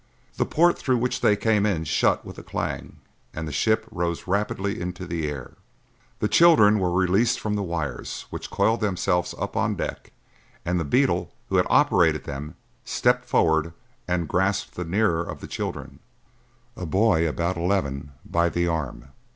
The 0.37 0.47
port 0.47 0.79
through 0.79 0.97
which 0.97 1.21
they 1.21 1.35
came 1.35 1.63
in 1.63 1.83
shut 1.83 2.25
with 2.25 2.39
a 2.39 2.43
clang 2.43 2.95
and 3.35 3.47
the 3.47 3.51
ship 3.51 3.85
rose 3.91 4.25
rapidly 4.25 4.81
into 4.81 5.05
the 5.05 5.29
air. 5.29 5.53
The 6.17 6.27
children 6.27 6.79
were 6.79 6.91
released 6.91 7.39
from 7.39 7.53
the 7.53 7.61
wires 7.61 8.25
which 8.31 8.49
coiled 8.49 8.79
themselves 8.81 9.35
up 9.37 9.55
on 9.55 9.75
deck 9.75 10.11
and 10.65 10.79
the 10.79 10.83
beetle 10.85 11.35
who 11.49 11.57
had 11.57 11.67
operated 11.69 12.23
them 12.23 12.55
stepped 12.83 13.25
forward 13.25 13.73
and 14.07 14.27
grasped 14.27 14.73
the 14.73 14.85
nearer 14.85 15.21
of 15.23 15.39
the 15.39 15.45
children, 15.45 15.99
a 16.75 16.87
boy 16.87 17.27
of 17.27 17.35
about 17.35 17.55
eleven, 17.55 18.11
by 18.25 18.49
the 18.49 18.67
arm. 18.67 19.09